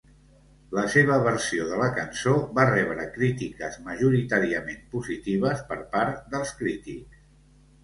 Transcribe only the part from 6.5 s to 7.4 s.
crítics.